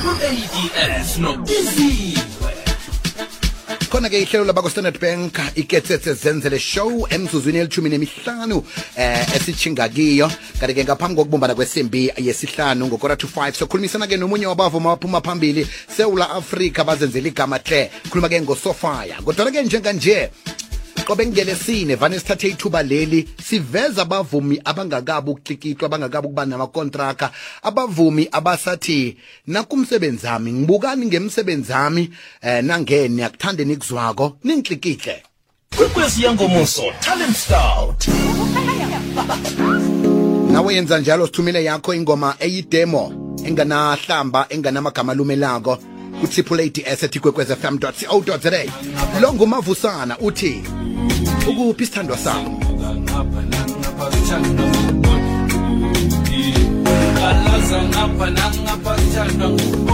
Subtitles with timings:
[0.00, 2.20] ads nobiziwe
[3.90, 8.64] khona-ke ihlelo labako-standard bank iketsetse zenzele show emzuzwini elithumi nemihlanu
[8.96, 10.30] eh esichinga kiyo.
[10.60, 15.66] Kanti-ke ngaphambi kokubumbana kwesimbi yesihlanu ngokora to 5 sokhulumisana-ke nomunye wabavuma abaphuma phambili
[15.96, 20.30] sewula afrika bazenzela igama hle khuluma-ke ngosofaya kodwana-ke njenganje
[21.10, 27.30] qobe ngelesine vane sithathe ithuba leli siveza abavumi abangakabi ukuklikitlwa abangakabi ukuba namakontraka.
[27.62, 32.10] Abavumi abasathi nakumsebenzi ami ngibukani ngemsebenzi ami
[32.42, 35.22] eh nangene akuthande nikuzwako ningiklikitle
[35.76, 38.08] kwekwezi yangomuso talent scout.
[40.52, 45.78] Nawe yenza njalo sithumile yakho ingoma eyidemo enganahlamba enganamagama alumelako.
[46.20, 48.50] Ku-triple eights at ikwekwez fm co za
[49.20, 50.62] lo ngumavusana uthi
[51.48, 52.56] ukuphi isithandwa sami?
[57.28, 59.89] Alaza ngapha nangapha sithandwa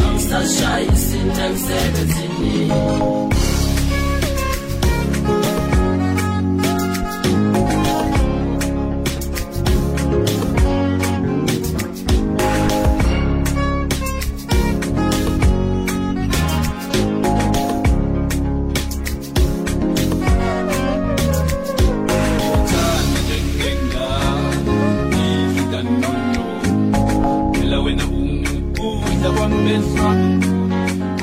[0.00, 3.27] I'm still shy, you see them nasithanda sambiusashayisi me.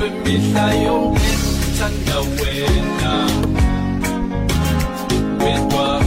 [0.06, 3.14] May tayong minsan gawin na
[5.42, 6.06] With what?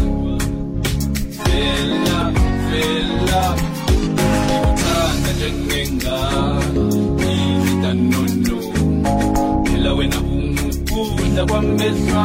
[1.43, 2.33] Fill up,
[2.71, 3.59] fill up
[3.91, 6.21] Ibutan na jengenga
[6.79, 8.59] Hindi tanunno
[9.67, 12.25] Ilawin na umupuda wa mesra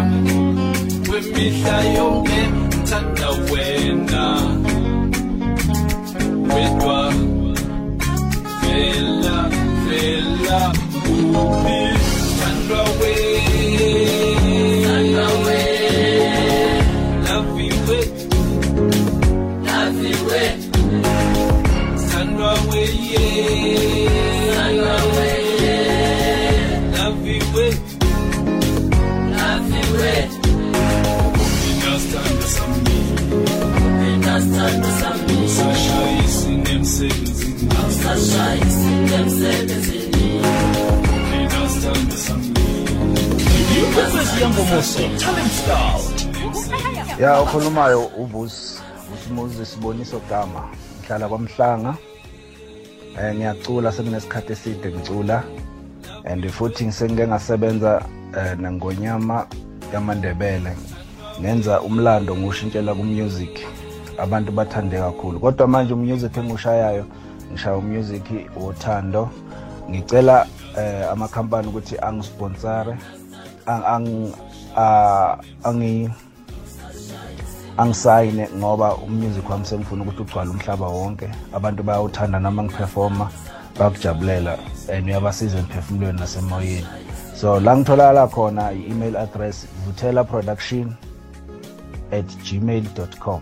[1.10, 4.26] May tayong minsan gawin na
[47.20, 48.82] ya okhulumayo ubusi
[49.14, 50.62] usimuzi siboniso gama
[51.00, 51.94] ngihlala kwamhlanga.
[53.20, 55.44] Eh ngiyacula sekunesikhathi eside ngicula.
[56.26, 58.06] And futhi sengike ngasebenza
[58.38, 59.48] eh, nangonyama
[59.94, 60.76] yamandebele.
[61.42, 63.66] Ngenza umlando ngiwushintshela ku-music.
[64.18, 65.40] Abantu bathande kakhulu.
[65.40, 67.06] Kodwa manje umusic engiwushayayo
[67.52, 68.26] ngishaya umusic
[68.56, 69.30] wothando.
[69.90, 70.48] Ngicela
[70.78, 72.96] eh, amakhampani ukuthi angisponsore
[73.66, 74.06] ang, ang,
[74.76, 76.10] ah, angi
[77.78, 81.30] angisayine ngoba umusic wami sengifuna ukuthi ugcwale umhlaba wonke.
[81.54, 83.30] Abantu bayawuthanda noma ngiperforma
[83.80, 84.58] bayakujabulela
[84.92, 86.88] and uyabasiza emphefumulweni nasemoyeni.
[87.36, 90.96] So la ngitholakala khona i-email address vutela production
[92.12, 92.86] at gmail
[93.20, 93.42] com.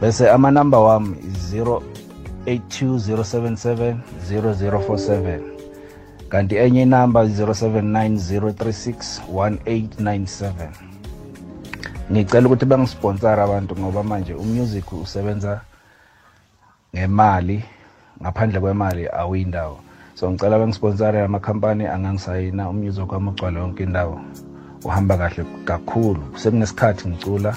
[0.00, 1.16] Bese amanamba wami
[2.46, 3.94] 082077
[4.30, 5.40] 0047
[6.28, 10.68] kanti enye inamba 079036 1897
[12.10, 15.60] ngicela ukuthi bangisponsora abantu ngoba manje umusic usebenza
[16.94, 17.62] ngemali
[18.20, 19.78] ngaphandle kwemali awuyindawo.
[20.14, 24.20] So ngicela bangisponsore amakhampani angangisayina umnyuzo wami ugcwale yonke indawo.
[24.84, 26.22] Uhamba kahle kakhulu.
[26.36, 27.54] Sekunesikhathi ngicula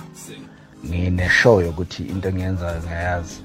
[0.86, 3.42] ngine-show yokuthi into engiyenzayo ngiyayazi.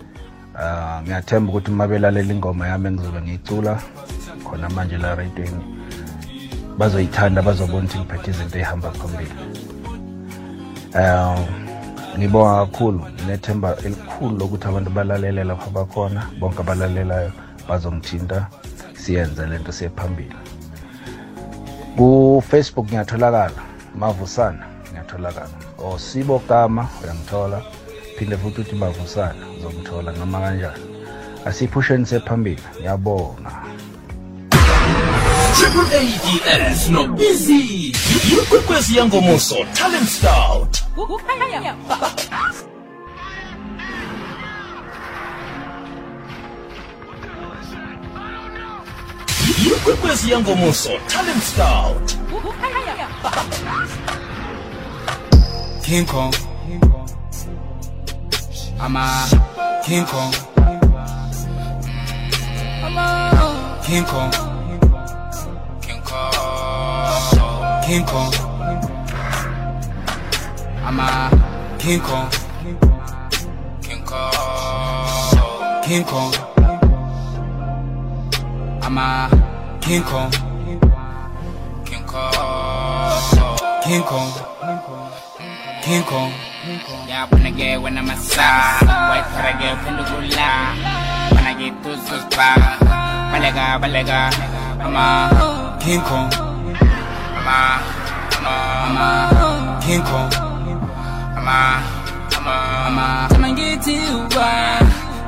[0.54, 3.81] Uh, ngiyathemba ukuthi uma belalela ingoma yami engizobe ngiyicula
[4.44, 5.64] khona manje la radioini
[6.78, 9.37] bazoyithanda bazobona ukuthi ngiphethe izinto ey'hamba phambili.
[10.94, 11.46] Um
[12.19, 17.32] ngibonga kakhulu nethemba elikhulu lokuthi abantu balalele lapha bakhona bonke abalalelayo
[17.69, 18.46] bazongithinta
[18.94, 20.37] siyenze lento siye phambili.
[21.96, 23.62] Kufacebook ngiyatholakala
[23.94, 25.50] mavusana ngiyatholakala.
[25.79, 27.62] Or sibo gama uyangithola.
[28.17, 30.82] Phinde futhi uthi mavusana uzongithola noma kanjani.
[31.44, 33.52] Asiphusheni sephambili ngiyabonga
[35.69, 37.93] ADS no busy.
[38.32, 40.79] Ikwekwezi yangomuso talent scout.
[49.67, 52.17] Ikwekwezi yangomuso talent scout.
[55.82, 56.35] King Kong.
[58.81, 60.32] I'm a King Kong.
[63.85, 64.57] King Kong.
[67.88, 68.32] King Kong.
[70.85, 71.08] I'm a
[71.79, 72.29] King Kong.
[73.81, 75.82] King Kong.
[75.82, 76.35] King Kong.
[78.82, 80.31] I'm a King Kong.
[81.87, 82.32] King Kong.
[83.82, 84.32] King Kong.
[85.81, 86.32] King Kong.
[87.08, 89.25] Yeah, when I get when I'm a star, white
[89.61, 90.76] get pendula.
[91.32, 92.52] When I get to the spa,
[93.32, 94.29] balega, balega,
[94.79, 96.48] I'm a King Kong.
[97.49, 97.81] Ama,
[98.37, 99.09] ama, ama,
[99.81, 100.29] King Kong.
[101.33, 101.81] Ama,
[102.37, 102.56] ama,
[102.93, 104.53] ama, ama ngiti uwa.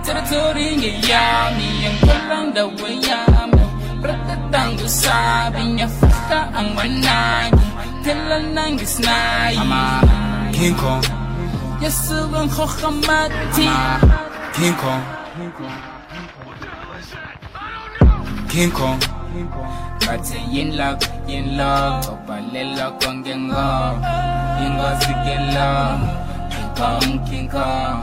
[0.04, 3.64] Tera tori nge yami, yang kolang da wayami.
[4.04, 7.64] Bratatang gusabi niya fusta ang wanagi.
[8.04, 9.16] Tela nangis na
[9.56, 10.04] Ama,
[10.52, 11.00] King Kong.
[11.80, 13.64] Yasugang kokamati.
[13.64, 13.96] Ama,
[14.52, 15.02] King Kong.
[15.40, 15.76] King Kong.
[18.52, 19.19] King Kong.
[20.00, 20.98] Kati yin log,
[21.30, 23.70] yin log Kopalelo kong gengo
[24.58, 25.72] Ingo sigelo
[26.50, 27.98] King Kong, King Kong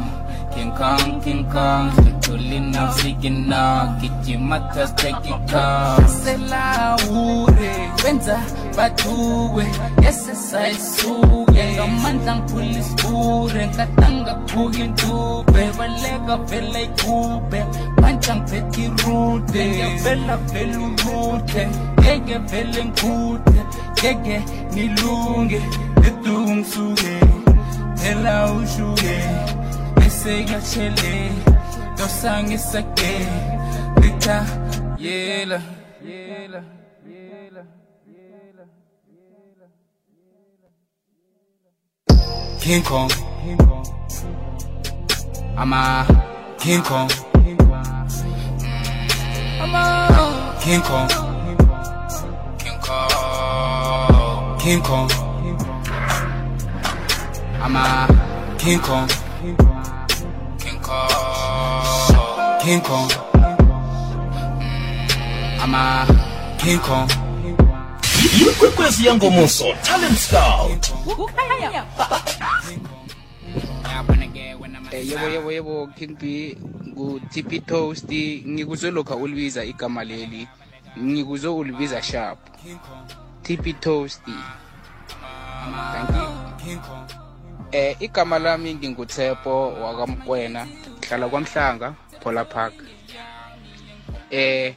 [0.53, 1.85] King Kong, King Kong.
[2.27, 5.68] Tulin ng sigino Kichimatas tekiko
[6.12, 8.35] Sela ure Wenza
[8.77, 9.65] badukwe
[10.09, 17.59] esesayisuke ngamandla ngiphula isibure ngadangaphuka intube baleka vela igube
[18.01, 19.63] manje ngiphethe irude.
[19.77, 21.63] Ngevela vela urude
[22.00, 23.59] ngeke vele ngikhude
[23.97, 24.38] ngeke
[24.74, 25.62] ngilunge.
[26.07, 26.85] Eduku
[28.00, 29.15] phela ushuke.
[30.06, 31.13] Eseyakashele
[32.00, 33.12] yosangisake
[34.01, 34.38] litha
[35.03, 35.59] yela
[36.07, 36.76] yela.
[42.68, 43.10] King Kong.
[45.56, 46.06] I'm a
[46.60, 47.10] King Kong.
[49.62, 51.08] I'm a King Kong.
[52.60, 54.60] King Kong.
[54.60, 55.10] King Kong.
[57.62, 59.08] I'm a King Kong.
[60.60, 62.60] King Kong.
[62.60, 63.12] King Kong.
[65.62, 66.06] I'm a
[66.60, 67.10] King Kong.
[68.42, 70.92] Ikwekwezi yangomuso talent scout.
[74.97, 78.09] Eh, yebo yebo yebo King B ngu TP Toast
[78.47, 80.47] ngikuzwe lokho ulibiza igama leli.
[80.99, 82.39] Ngikuzwe ulibiza sharp.
[83.44, 84.21] TP Toast
[85.94, 86.80] thank you.
[87.71, 92.73] Eh igama lami nginguThepo wakamkwena ngihlala kwaMhlanga Pola Park.
[94.31, 94.75] Eh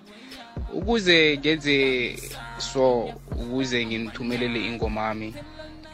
[0.74, 2.16] ukuze ngenze
[2.58, 3.00] so
[3.32, 5.34] ukuze ngimthumelele ingoma yami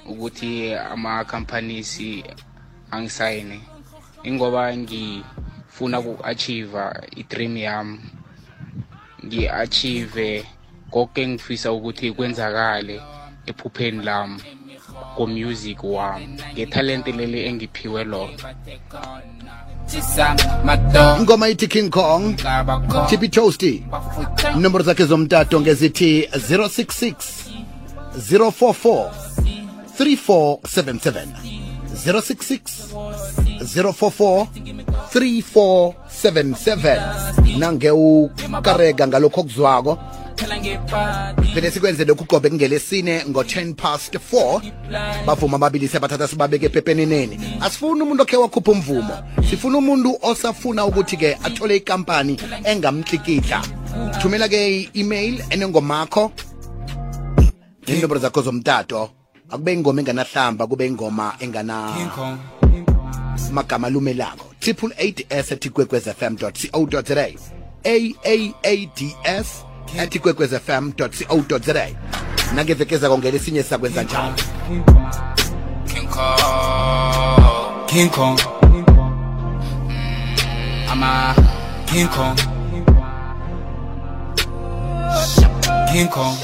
[0.06, 2.00] ukuthi ama companies
[2.90, 3.75] angisayine.
[4.26, 6.84] Ingoba ngifuna ku-achieva
[7.16, 7.98] i-dream yami.
[9.24, 10.44] Ngi-achieve
[10.90, 13.00] konke engifisa ukuthi kwenzakale
[13.46, 14.42] ephupheni lami
[15.16, 16.42] ko-music wami.
[16.52, 18.54] Ngethalente leli engiphiwe lona.
[21.18, 22.34] Ingoma ithi king kong
[23.08, 23.84] tipi toasty.
[24.56, 27.14] Inomboro zakhe zomtato ngezithi 066
[28.16, 29.10] 044
[29.98, 31.26] 3477
[31.94, 34.46] 066 044
[35.14, 39.98] 3477 nange ukareka ngalokho okuzwako.
[41.54, 44.60] Phinde sikwenze lokhu ugqobe kungelesine ngo-10 past 4
[45.26, 49.18] bavuma ababili siyabathatha sibabeke epepeneneni asifuni umuntu okhe wakhupha umvumo.
[49.50, 53.62] Sifuna umuntu osafuna ukuthi-ke athole ikampani engamtlikitla
[54.20, 56.32] thumela ke i-email enengomakho.
[57.88, 59.10] Nenombolo zakho zomtato.
[59.48, 61.94] Akube ingoma enganahlamba kube ingoma engana
[63.56, 67.22] King alumelako triple eight s at ikwekwezfm co za
[67.84, 69.64] aaads
[69.98, 71.08] at ikwekwezfm co
[71.58, 71.74] za
[72.54, 74.34] nangevekeza kongela esinye sakwenza njalo
[75.86, 77.86] King Kong.
[77.88, 78.38] King Kong.
[80.88, 81.34] I'm a
[81.86, 82.36] King Kong.
[85.92, 86.36] King Kong.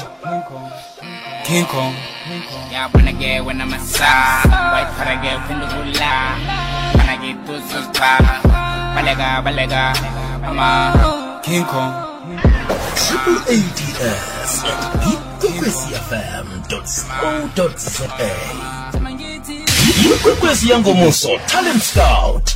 [1.45, 1.93] King Kong.
[2.71, 4.47] Yeah, when I get when I'm a star.
[4.47, 4.91] White
[5.21, 6.62] get when the
[7.13, 8.17] nagi tuzuka
[8.97, 9.93] balega balega
[10.49, 10.69] ama
[11.45, 11.93] king kong
[12.97, 14.81] triple ads at
[15.13, 18.09] ikwekwecfm.co.za
[20.15, 22.55] ikwekwezi yangomuso talent scout.